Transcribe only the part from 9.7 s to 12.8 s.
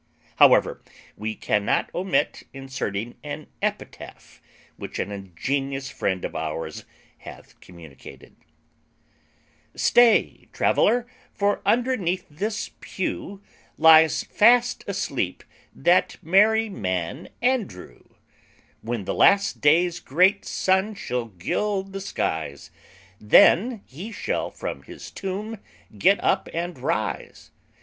Stay, traveller, for underneath this